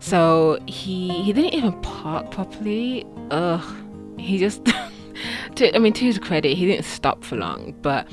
So 0.00 0.58
he 0.66 1.08
he 1.22 1.32
didn't 1.32 1.54
even 1.54 1.80
park 1.80 2.30
properly. 2.30 3.06
Ugh 3.30 3.85
he 4.18 4.38
just 4.38 4.64
to, 5.56 5.74
I 5.74 5.78
mean 5.78 5.92
to 5.94 6.04
his 6.04 6.18
credit 6.18 6.56
he 6.56 6.66
didn't 6.66 6.84
stop 6.84 7.24
for 7.24 7.36
long 7.36 7.74
but 7.82 8.08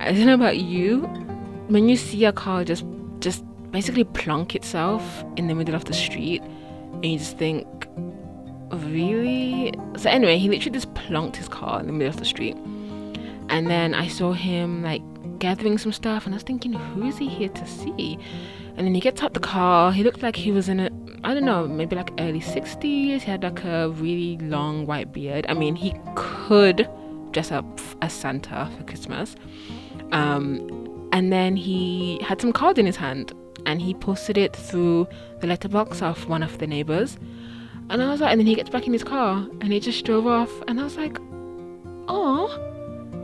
I 0.00 0.12
don't 0.12 0.26
know 0.26 0.34
about 0.34 0.58
you 0.58 1.02
when 1.68 1.88
you 1.88 1.96
see 1.96 2.24
a 2.24 2.32
car 2.32 2.64
just 2.64 2.84
just 3.20 3.44
basically 3.70 4.04
plonk 4.04 4.54
itself 4.54 5.24
in 5.36 5.48
the 5.48 5.54
middle 5.54 5.74
of 5.74 5.84
the 5.84 5.92
street 5.92 6.42
and 6.42 7.04
you 7.04 7.18
just 7.18 7.38
think 7.38 7.66
really? 8.70 9.72
So 9.96 10.10
anyway 10.10 10.38
he 10.38 10.48
literally 10.48 10.72
just 10.72 10.92
plonked 10.94 11.36
his 11.36 11.48
car 11.48 11.80
in 11.80 11.86
the 11.86 11.92
middle 11.92 12.08
of 12.08 12.16
the 12.16 12.24
street. 12.24 12.56
And 13.50 13.68
then 13.68 13.94
i 13.94 14.08
saw 14.08 14.32
him 14.32 14.82
like 14.82 15.02
gathering 15.38 15.76
some 15.76 15.92
stuff 15.92 16.24
and 16.24 16.34
i 16.34 16.36
was 16.36 16.44
thinking 16.44 16.72
who 16.72 17.06
is 17.06 17.18
he 17.18 17.28
here 17.28 17.48
to 17.50 17.66
see? 17.66 18.18
And 18.76 18.86
then 18.86 18.94
he 18.94 19.00
gets 19.00 19.22
out 19.22 19.34
the 19.34 19.40
car 19.40 19.92
he 19.92 20.02
looked 20.02 20.22
like 20.22 20.36
he 20.36 20.50
was 20.50 20.68
in 20.68 20.80
a 20.80 20.90
i 21.24 21.34
don't 21.34 21.44
know 21.44 21.66
maybe 21.66 21.96
like 21.96 22.12
early 22.18 22.40
60s 22.40 22.82
he 22.82 23.18
had 23.18 23.42
like 23.42 23.64
a 23.64 23.90
really 23.90 24.36
long 24.38 24.86
white 24.86 25.12
beard. 25.12 25.46
I 25.48 25.54
mean 25.54 25.74
he 25.74 25.94
could 26.14 26.88
dress 27.32 27.50
up 27.50 27.80
as 28.02 28.12
santa 28.12 28.70
for 28.76 28.84
christmas. 28.84 29.34
Um, 30.12 31.08
and 31.12 31.32
then 31.32 31.56
he 31.56 32.20
had 32.22 32.40
some 32.40 32.52
cards 32.52 32.78
in 32.78 32.86
his 32.86 32.96
hand 32.96 33.32
and 33.66 33.80
he 33.80 33.94
posted 33.94 34.36
it 34.36 34.54
through 34.54 35.08
the 35.40 35.46
letterbox 35.46 36.02
of 36.02 36.28
one 36.28 36.42
of 36.42 36.58
the 36.58 36.66
neighbors. 36.66 37.18
And 37.90 38.02
I 38.02 38.10
was 38.10 38.20
like, 38.20 38.30
and 38.30 38.40
then 38.40 38.46
he 38.46 38.54
gets 38.54 38.70
back 38.70 38.86
in 38.86 38.92
his 38.92 39.04
car 39.04 39.46
and 39.60 39.72
he 39.72 39.80
just 39.80 40.04
drove 40.04 40.26
off. 40.26 40.50
And 40.68 40.80
I 40.80 40.84
was 40.84 40.96
like, 40.96 41.18
oh, 42.08 42.73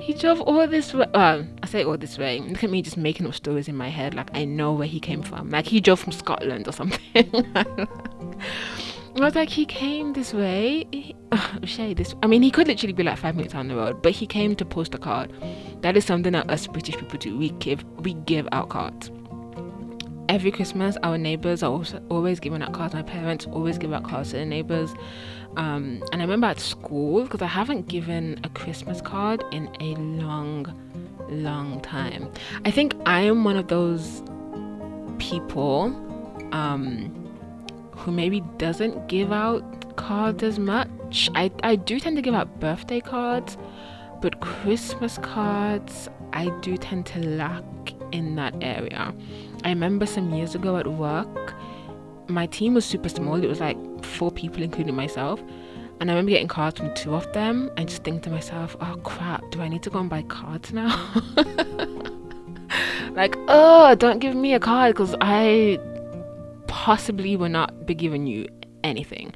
he 0.01 0.15
drove 0.15 0.41
all 0.41 0.67
this 0.67 0.93
way. 0.95 1.07
Uh, 1.15 1.43
I 1.63 1.67
say 1.67 1.85
all 1.85 1.97
this 1.97 2.19
way. 2.19 2.41
Look 2.41 2.65
at 2.65 2.71
me 2.71 2.83
just 2.83 2.97
making 2.97 3.27
up 3.27 3.35
stories 3.35 3.69
in 3.69 3.77
my 3.77 3.89
head. 3.89 4.15
Like, 4.15 4.31
I 4.35 4.45
know 4.45 4.73
where 4.73 4.87
he 4.87 5.01
came 5.01 5.23
from. 5.23 5.51
Like, 5.51 5.67
he 5.67 5.81
drove 5.81 6.01
from 6.01 6.13
Scotland 6.13 6.67
or 6.69 6.73
something. 6.73 7.01
I 9.17 9.25
was 9.25 9.35
like, 9.35 9.49
he 9.49 9.67
came 9.67 10.13
this 10.13 10.33
way. 10.33 10.87
He, 10.93 11.15
uh, 11.33 11.59
Shay, 11.65 11.95
this. 11.95 12.15
I 12.23 12.27
mean, 12.27 12.43
he 12.43 12.51
could 12.51 12.69
literally 12.69 12.93
be 12.93 13.03
like 13.03 13.19
five 13.19 13.37
minutes 13.37 13.55
down 13.55 13.69
the 13.69 13.77
road, 13.77 14.03
but 14.03 14.13
he 14.13 14.27
came 14.27 14.57
to 14.57 14.65
post 14.65 14.95
a 14.95 14.99
card. 14.99 15.33
That 15.83 15.97
is 15.97 16.05
something 16.05 16.33
that 16.33 16.51
us 16.51 16.67
British 16.67 16.97
people 16.97 17.19
do. 17.19 17.37
We 17.37 17.51
give, 17.51 17.85
we 17.99 18.15
give 18.15 18.49
out 18.53 18.69
cards 18.69 19.11
every 20.31 20.53
Christmas, 20.53 20.97
our 21.03 21.19
neighbors 21.19 21.61
are 21.65 21.73
also 21.73 22.01
always 22.09 22.39
giving 22.39 22.63
out 22.63 22.73
cards. 22.73 22.95
My 22.95 23.03
parents 23.03 23.47
always 23.47 23.79
give 23.79 23.93
out 23.93 24.05
cards 24.05 24.31
to 24.31 24.37
their 24.37 24.47
neighbors. 24.47 24.95
Um, 25.57 26.03
and 26.13 26.23
I 26.23 26.25
remember 26.25 26.47
at 26.47 26.61
school, 26.61 27.25
because 27.25 27.43
I 27.43 27.47
haven't 27.47 27.89
given 27.89 28.41
a 28.45 28.49
Christmas 28.51 29.01
card 29.01 29.45
in 29.51 29.69
a 29.81 29.95
long, 29.97 30.67
long 31.29 31.81
time. 31.81 32.31
I 32.65 32.71
think 32.71 32.95
I 33.05 33.23
am 33.23 33.45
one 33.45 33.57
of 33.57 33.69
those 33.69 34.23
people 35.19 35.95
um, 36.53 37.29
who 37.93 38.13
maybe 38.13 38.41
doesn't 38.59 39.09
give 39.09 39.33
out 39.33 39.97
cards 39.97 40.43
as 40.43 40.59
much. 40.59 41.29
I, 41.35 41.51
I 41.63 41.77
do 41.77 42.01
tend 42.01 42.17
to 42.17 42.23
give 42.23 42.35
out 42.35 42.61
birthday 42.61 43.01
cards, 43.01 43.59
but 44.23 44.41
Christmas 44.41 45.19
cards, 45.19 46.09
I 46.33 46.49
do 46.61 46.77
tend 46.77 47.07
to 47.07 47.19
lack 47.27 47.65
in 48.13 48.37
that 48.37 48.55
area. 48.61 49.15
I 49.65 49.69
remember 49.69 50.07
some 50.07 50.33
years 50.33 50.55
ago 50.55 50.77
at 50.77 50.87
work, 50.87 51.55
my 52.31 52.47
team 52.47 52.75
was 52.75 52.85
super 52.85 53.09
small. 53.09 53.43
It 53.43 53.49
was 53.49 53.61
like 53.61 53.77
four 54.05 54.31
people, 54.31 54.63
including 54.63 54.95
myself. 54.95 55.41
And 56.01 56.11
I 56.11 56.15
remember 56.15 56.31
getting 56.31 56.49
cards 56.49 56.79
from 56.79 56.95
two 56.95 57.15
of 57.15 57.31
them 57.33 57.71
and 57.77 57.89
just 57.89 58.03
thinking 58.05 58.23
to 58.23 58.31
myself, 58.31 58.77
oh 58.81 58.97
crap, 59.05 59.43
do 59.51 59.61
I 59.61 59.69
need 59.69 59.83
to 59.83 59.91
go 59.91 59.99
and 59.99 60.09
buy 60.09 60.23
cards 60.23 60.73
now? 60.73 60.89
like, 63.11 63.37
oh, 63.49 63.95
don't 63.97 64.19
give 64.19 64.35
me 64.35 64.55
a 64.55 64.61
card 64.61 64.95
because 64.95 65.15
I 65.21 65.79
possibly 66.69 67.37
will 67.37 67.51
not 67.51 67.85
be 67.85 67.95
giving 67.95 68.27
you 68.27 68.49
anything. 68.83 69.35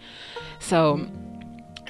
So 0.59 1.07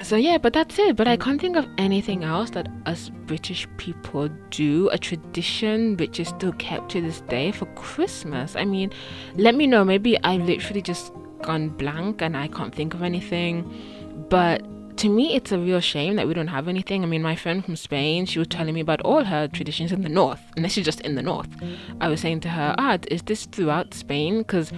so 0.03 0.15
yeah 0.15 0.37
but 0.37 0.53
that's 0.53 0.77
it. 0.79 0.95
But 0.95 1.07
i 1.07 1.17
can't 1.17 1.39
think 1.39 1.55
of 1.55 1.67
anything 1.77 2.23
else 2.23 2.49
that 2.51 2.67
us 2.85 3.09
british 3.25 3.67
people 3.77 4.29
do 4.49 4.89
a 4.89 4.97
tradition 4.97 5.97
which 5.97 6.19
is 6.19 6.29
still 6.29 6.53
kept 6.53 6.91
to 6.91 7.01
this 7.01 7.21
day 7.21 7.51
for 7.51 7.65
christmas. 7.75 8.55
I 8.55 8.65
mean 8.65 8.91
let 9.35 9.55
me 9.55 9.67
know. 9.67 9.83
Maybe 9.83 10.21
I've 10.23 10.41
literally 10.41 10.81
just 10.81 11.11
gone 11.41 11.69
blank 11.69 12.21
and 12.21 12.35
i 12.35 12.47
can't 12.47 12.73
think 12.73 12.93
of 12.93 13.03
anything. 13.03 13.63
But 14.29 14.63
to 14.97 15.09
me 15.09 15.35
it's 15.35 15.51
a 15.51 15.59
real 15.59 15.81
shame 15.81 16.15
that 16.15 16.27
we 16.27 16.33
don't 16.33 16.47
have 16.47 16.67
anything. 16.67 17.03
I 17.03 17.07
mean 17.07 17.21
my 17.21 17.35
friend 17.35 17.63
from 17.63 17.75
spain 17.75 18.25
she 18.25 18.39
was 18.39 18.47
telling 18.47 18.73
me 18.73 18.81
about 18.81 19.01
all 19.01 19.23
her 19.23 19.47
traditions 19.47 19.91
in 19.91 20.01
the 20.01 20.09
north 20.09 20.41
and 20.55 20.65
this 20.65 20.77
is 20.77 20.85
just 20.85 21.01
in 21.01 21.15
the 21.15 21.21
north. 21.21 21.49
I 22.01 22.09
was 22.09 22.19
saying 22.19 22.41
to 22.41 22.49
her 22.49 22.75
ah 22.77 22.97
is 23.09 23.21
this 23.23 23.45
throughout 23.45 23.93
spain? 23.93 24.39
Because 24.39 24.71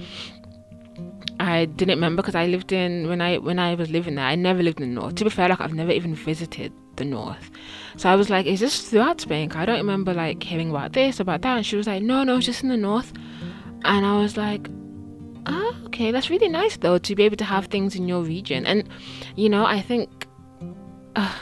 I 1.48 1.66
didn't 1.66 1.96
remember 1.96 2.22
because 2.22 2.36
I 2.36 2.48
lived 2.48 2.72
in 2.72 3.08
when 3.08 3.22
I 3.22 3.38
when 3.38 3.60
I 3.60 3.76
was 3.76 3.90
living 3.90 4.16
there. 4.16 4.26
I 4.26 4.36
never 4.36 4.62
lived 4.62 4.82
in 4.82 4.94
the 4.94 5.02
north. 5.02 5.16
To 5.16 5.24
be 5.24 5.30
fair, 5.30 5.50
like 5.50 5.62
I've 5.62 5.74
never 5.74 5.92
even 5.92 6.16
visited 6.16 6.74
the 6.96 7.06
north. 7.06 7.52
So 7.96 8.10
I 8.10 8.16
was 8.16 8.30
like, 8.30 8.46
"Is 8.46 8.60
this 8.60 8.90
throughout 8.90 9.22
Spain?" 9.22 9.52
I 9.54 9.66
don't 9.66 9.78
remember 9.78 10.14
like 10.14 10.44
hearing 10.44 10.70
about 10.70 10.94
this 10.94 11.20
about 11.20 11.42
that. 11.44 11.58
And 11.58 11.66
she 11.66 11.76
was 11.76 11.88
like, 11.88 12.04
"No, 12.04 12.24
no, 12.24 12.38
it's 12.38 12.46
just 12.46 12.64
in 12.64 12.70
the 12.70 12.78
north." 12.78 13.14
And 13.84 14.06
I 14.06 14.20
was 14.20 14.38
like, 14.38 14.70
"Oh, 15.46 15.76
okay, 15.86 16.12
that's 16.12 16.30
really 16.30 16.50
nice 16.50 16.78
though 16.78 16.98
to 16.98 17.16
be 17.16 17.24
able 17.24 17.38
to 17.38 17.46
have 17.46 17.68
things 17.68 17.96
in 17.96 18.08
your 18.08 18.24
region." 18.24 18.66
And 18.66 18.88
you 19.36 19.50
know, 19.50 19.66
I 19.66 19.82
think. 19.82 20.28
Uh, 21.16 21.34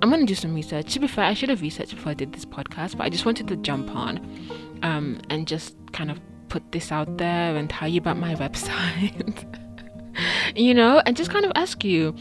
I'm 0.00 0.10
gonna 0.10 0.26
do 0.26 0.34
some 0.34 0.54
research. 0.54 0.92
To 0.94 1.00
be 1.00 1.06
fair, 1.06 1.24
I 1.24 1.34
should 1.34 1.48
have 1.50 1.60
researched 1.60 1.94
before 1.94 2.10
I 2.10 2.14
did 2.14 2.32
this 2.32 2.44
podcast, 2.44 2.96
but 2.96 3.04
I 3.04 3.10
just 3.10 3.26
wanted 3.26 3.48
to 3.48 3.56
jump 3.56 3.94
on 3.94 4.20
um, 4.82 5.20
and 5.28 5.46
just 5.46 5.76
kind 5.92 6.10
of 6.10 6.20
put 6.54 6.70
this 6.70 6.92
out 6.92 7.18
there 7.18 7.56
and 7.56 7.68
tell 7.68 7.88
you 7.88 7.98
about 7.98 8.16
my 8.16 8.34
website. 8.44 9.44
you 10.54 10.72
know, 10.72 11.02
and 11.04 11.16
just 11.16 11.30
kind 11.30 11.44
of 11.44 11.50
ask 11.56 11.82
you 11.82 12.12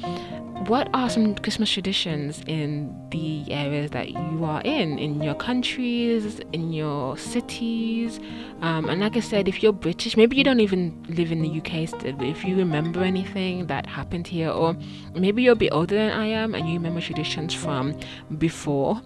what 0.71 0.89
are 0.95 1.07
some 1.07 1.35
Christmas 1.35 1.69
traditions 1.69 2.41
in 2.47 2.67
the 3.11 3.43
areas 3.51 3.91
that 3.91 4.09
you 4.09 4.43
are 4.43 4.61
in, 4.61 4.97
in 4.97 5.21
your 5.21 5.35
countries, 5.35 6.39
in 6.51 6.73
your 6.73 7.15
cities. 7.15 8.19
Um, 8.61 8.89
and 8.89 9.01
like 9.01 9.15
I 9.17 9.19
said, 9.19 9.47
if 9.47 9.61
you're 9.61 9.73
British, 9.73 10.17
maybe 10.17 10.35
you 10.35 10.43
don't 10.43 10.61
even 10.61 11.05
live 11.09 11.31
in 11.31 11.41
the 11.43 11.51
UK 11.59 11.87
still, 11.87 12.13
but 12.13 12.25
if 12.25 12.43
you 12.43 12.55
remember 12.55 13.03
anything 13.03 13.67
that 13.67 13.85
happened 13.85 14.25
here, 14.25 14.49
or 14.49 14.75
maybe 15.13 15.43
you're 15.43 15.53
a 15.53 15.63
bit 15.65 15.73
older 15.73 15.95
than 15.95 16.11
I 16.11 16.25
am 16.25 16.55
and 16.55 16.67
you 16.67 16.73
remember 16.73 17.01
traditions 17.01 17.53
from 17.53 17.93
before 18.39 18.99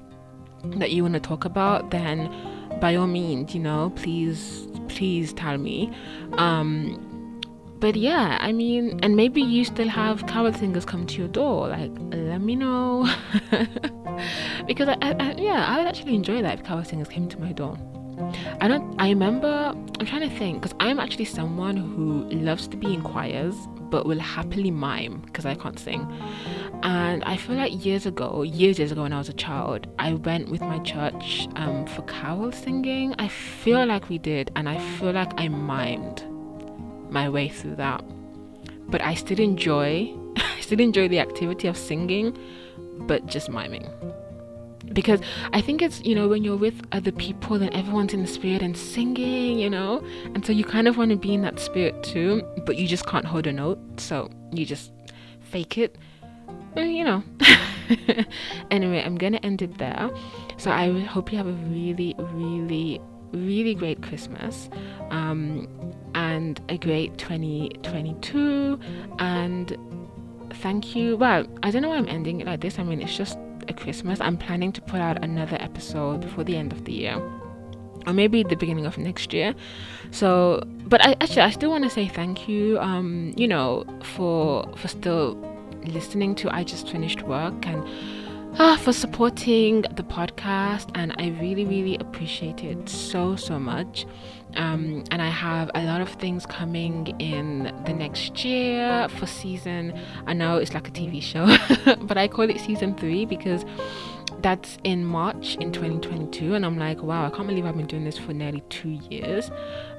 that 0.78 0.92
you 0.92 1.02
want 1.04 1.16
to 1.16 1.20
talk 1.20 1.44
about, 1.44 1.92
then 1.92 2.32
by 2.80 2.96
all 2.96 3.08
means, 3.08 3.54
you 3.54 3.60
know, 3.60 3.92
please, 3.96 4.68
please 4.88 5.34
tell 5.34 5.58
me. 5.58 5.92
Um, 6.34 7.42
but 7.80 7.96
yeah, 7.96 8.38
I 8.42 8.52
mean, 8.52 9.00
and 9.04 9.16
maybe 9.16 9.42
you 9.42 9.64
still 9.64 9.88
have 9.88 10.26
carol 10.26 10.52
singers 10.54 10.86
come 10.86 11.06
to 11.08 11.18
your 11.20 11.28
door. 11.28 11.68
Like, 11.70 11.92
let 12.12 12.42
me 12.42 12.56
know. 12.56 13.08
because 14.68 14.90
I, 14.90 14.98
I, 15.02 15.36
yeah, 15.38 15.66
I 15.68 15.78
would 15.78 15.88
actually 15.88 16.16
enjoy 16.16 16.42
that 16.42 16.60
if 16.60 16.66
carol 16.66 16.84
singers 16.84 17.08
came 17.08 17.30
to 17.30 17.40
my 17.40 17.52
door. 17.52 17.78
I 18.62 18.68
don't. 18.68 19.00
I 19.00 19.10
remember. 19.10 19.48
I'm 20.00 20.06
trying 20.06 20.28
to 20.28 20.36
think 20.38 20.62
because 20.62 20.76
I'm 20.80 21.00
actually 21.00 21.26
someone 21.26 21.78
who 21.78 22.24
loves 22.32 22.68
to 22.70 22.78
be 22.78 22.94
in 22.96 23.04
choirs, 23.04 23.56
but 23.92 24.08
will 24.08 24.20
happily 24.20 24.72
mime 24.72 25.22
because 25.26 25.46
I 25.46 25.54
can't 25.54 25.78
sing. 25.78 26.08
And 26.84 27.24
I 27.24 27.38
feel 27.38 27.56
like 27.56 27.84
years 27.84 28.06
ago, 28.06 28.44
years 28.44 28.78
years 28.78 28.92
ago 28.92 29.04
when 29.04 29.14
I 29.14 29.18
was 29.18 29.30
a 29.30 29.34
child, 29.34 29.88
I 29.98 30.14
went 30.14 30.50
with 30.50 30.62
my 30.62 30.80
church 30.80 31.48
um, 31.56 31.86
for 31.88 32.04
carol 32.04 32.52
singing. 32.52 33.16
I 33.18 33.28
feel 33.28 33.86
like 33.86 34.10
we 34.10 34.18
did, 34.18 34.52
and 34.56 34.70
I 34.70 34.78
feel 34.98 35.12
like 35.12 35.34
I 35.40 35.48
mimed 35.48 36.24
my 37.12 37.30
way 37.30 37.50
through 37.50 37.76
that. 37.76 38.04
But 38.90 39.02
I 39.02 39.16
still 39.16 39.40
enjoy, 39.40 40.14
I 40.38 40.60
still 40.62 40.80
enjoy 40.80 41.08
the 41.08 41.20
activity 41.20 41.68
of 41.68 41.78
singing, 41.78 42.38
but 43.00 43.26
just 43.26 43.50
miming. 43.50 43.90
Because 44.94 45.20
I 45.52 45.60
think 45.62 45.82
it's, 45.82 46.02
you 46.06 46.16
know, 46.16 46.30
when 46.30 46.44
you're 46.44 46.56
with 46.56 46.82
other 46.94 47.12
people 47.12 47.62
and 47.62 47.74
everyone's 47.74 48.14
in 48.14 48.22
the 48.22 48.28
spirit 48.28 48.62
and 48.62 48.78
singing, 48.78 49.60
you 49.60 49.70
know, 49.70 50.02
and 50.34 50.46
so 50.46 50.54
you 50.54 50.64
kind 50.64 50.88
of 50.88 50.96
want 50.96 51.12
to 51.12 51.18
be 51.18 51.34
in 51.34 51.42
that 51.42 51.60
spirit 51.60 52.02
too, 52.04 52.42
but 52.66 52.78
you 52.78 52.88
just 52.88 53.06
can't 53.06 53.26
hold 53.26 53.48
a 53.48 53.52
note, 53.52 53.80
so 54.00 54.30
you 54.52 54.66
just 54.66 54.92
fake 55.42 55.78
it 55.78 55.98
you 56.84 57.04
know. 57.04 57.24
anyway, 58.72 59.04
I'm 59.04 59.18
gonna 59.18 59.40
end 59.44 59.62
it 59.62 59.78
there. 59.78 60.10
So 60.58 60.72
I 60.72 61.00
hope 61.02 61.32
you 61.32 61.38
have 61.38 61.48
a 61.48 61.52
really, 61.52 62.16
really, 62.18 63.02
really 63.32 63.76
great 63.76 64.02
Christmas. 64.02 64.70
Um, 65.10 65.68
and 66.18 66.60
a 66.70 66.78
great 66.78 67.16
2022 67.20 68.80
and 69.20 69.78
thank 70.56 70.96
you 70.96 71.16
well 71.16 71.46
i 71.62 71.70
don't 71.70 71.84
know 71.84 71.90
why 71.90 71.98
i'm 71.98 72.08
ending 72.08 72.42
it 72.42 72.48
like 72.48 72.60
this 72.60 72.80
i 72.80 72.84
mean 72.84 73.00
it's 73.00 73.16
just 73.16 73.38
a 73.68 73.74
christmas 73.74 74.20
i'm 74.20 74.36
planning 74.36 74.72
to 74.72 74.82
put 74.82 75.00
out 75.00 75.24
another 75.24 75.58
episode 75.60 76.22
before 76.22 76.44
the 76.44 76.56
end 76.58 76.74
of 76.74 76.86
the 76.86 76.92
year 76.92 77.22
or 78.08 78.14
maybe 78.14 78.42
the 78.42 78.56
beginning 78.56 78.88
of 78.88 78.98
next 78.98 79.32
year 79.32 79.54
so 80.10 80.64
but 80.86 81.06
i 81.06 81.12
actually 81.22 81.42
i 81.42 81.52
still 81.52 81.70
want 81.70 81.84
to 81.84 81.90
say 81.90 82.08
thank 82.08 82.50
you 82.50 82.80
um 82.80 83.32
you 83.38 83.48
know 83.48 83.86
for 84.02 84.68
for 84.76 84.88
still 84.88 85.36
listening 85.88 86.36
to 86.36 86.54
I 86.54 86.64
Just 86.64 86.90
Finished 86.90 87.24
Work 87.24 87.66
and 87.66 87.84
uh, 88.60 88.78
for 88.78 88.92
supporting 88.94 89.82
the 89.82 90.04
podcast. 90.04 90.90
And 90.96 91.14
I 91.18 91.30
really, 91.40 91.66
really 91.66 91.98
appreciate 91.98 92.64
it 92.64 92.90
so, 92.90 93.36
so 93.36 93.60
much. 93.60 94.06
Um, 94.56 95.04
and 95.12 95.22
I 95.22 95.30
have 95.30 95.70
a 95.76 95.84
lot 95.84 96.02
of 96.02 96.10
things 96.10 96.46
coming 96.46 97.08
in 97.20 97.72
the 97.86 97.94
next 97.94 98.44
year 98.44 99.08
for 99.10 99.26
season. 99.26 99.94
I 100.26 100.34
know 100.34 100.58
it's 100.58 100.74
like 100.74 100.88
a 100.88 100.92
TV 100.92 101.22
show, 101.22 101.46
but 102.02 102.18
I 102.18 102.28
call 102.28 102.50
it 102.50 102.60
season 102.60 102.96
three 102.96 103.26
because 103.26 103.66
that's 104.40 104.78
in 104.84 105.04
March 105.06 105.56
in 105.56 105.72
2022, 105.72 106.54
and 106.54 106.66
I'm 106.66 106.78
like, 106.78 107.02
wow, 107.02 107.26
I 107.26 107.30
can't 107.30 107.48
believe 107.48 107.66
I've 107.66 107.78
been 107.78 107.88
doing 107.88 108.04
this 108.04 108.18
for 108.18 108.34
nearly 108.34 108.62
two 108.70 109.00
years. 109.10 109.50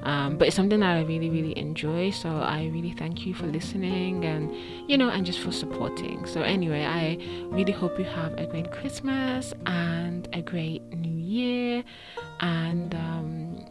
Um, 0.03 0.37
but 0.37 0.47
it's 0.47 0.55
something 0.55 0.79
that 0.79 0.97
I 0.97 1.01
really, 1.01 1.29
really 1.29 1.57
enjoy. 1.57 2.11
So 2.11 2.29
I 2.29 2.67
really 2.67 2.93
thank 2.93 3.25
you 3.25 3.33
for 3.33 3.47
listening 3.47 4.25
and, 4.25 4.55
you 4.89 4.97
know, 4.97 5.09
and 5.09 5.25
just 5.25 5.39
for 5.39 5.51
supporting. 5.51 6.25
So, 6.25 6.41
anyway, 6.41 6.85
I 6.85 7.17
really 7.47 7.73
hope 7.73 7.97
you 7.99 8.05
have 8.05 8.33
a 8.37 8.45
great 8.45 8.71
Christmas 8.71 9.53
and 9.65 10.27
a 10.33 10.41
great 10.41 10.83
New 10.93 11.17
Year. 11.17 11.83
And, 12.39 12.95
um, 12.95 13.65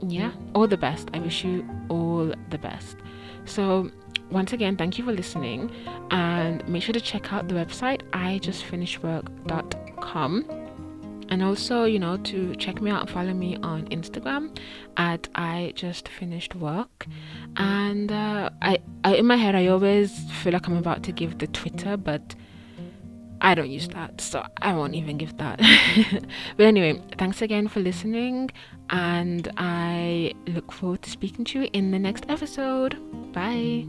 yeah, 0.00 0.32
all 0.54 0.66
the 0.66 0.76
best. 0.76 1.08
I 1.14 1.18
wish 1.18 1.44
you 1.44 1.68
all 1.88 2.32
the 2.50 2.58
best. 2.58 2.96
So, 3.44 3.90
once 4.30 4.52
again, 4.52 4.76
thank 4.76 4.98
you 4.98 5.04
for 5.04 5.12
listening 5.12 5.70
and 6.10 6.68
make 6.68 6.82
sure 6.82 6.92
to 6.92 7.00
check 7.00 7.32
out 7.32 7.48
the 7.48 7.54
website 7.54 8.02
ijustfinishedwork.com 8.10 10.44
and 11.30 11.42
also 11.42 11.84
you 11.84 11.98
know 11.98 12.16
to 12.18 12.54
check 12.56 12.80
me 12.80 12.90
out 12.90 13.02
and 13.02 13.10
follow 13.10 13.34
me 13.34 13.56
on 13.62 13.86
instagram 13.88 14.56
at 14.96 15.28
i 15.34 15.72
just 15.74 16.08
finished 16.08 16.54
work 16.54 17.06
and 17.56 18.10
uh, 18.10 18.48
I, 18.62 18.78
I 19.04 19.16
in 19.16 19.26
my 19.26 19.36
head 19.36 19.54
i 19.54 19.66
always 19.66 20.18
feel 20.42 20.54
like 20.54 20.66
i'm 20.66 20.76
about 20.76 21.02
to 21.04 21.12
give 21.12 21.38
the 21.38 21.46
twitter 21.48 21.96
but 21.96 22.34
I 23.40 23.54
don't 23.54 23.70
use 23.70 23.86
that, 23.90 24.20
so 24.20 24.44
I 24.62 24.74
won't 24.74 24.96
even 24.96 25.16
give 25.16 25.36
that. 25.36 25.60
but 26.56 26.66
anyway, 26.66 27.00
thanks 27.18 27.40
again 27.40 27.68
for 27.68 27.78
listening, 27.78 28.50
and 28.90 29.48
I 29.56 30.32
look 30.48 30.72
forward 30.72 31.02
to 31.02 31.10
speaking 31.10 31.44
to 31.44 31.60
you 31.60 31.70
in 31.72 31.92
the 31.92 32.00
next 32.00 32.24
episode. 32.28 32.98
Bye. 33.32 33.86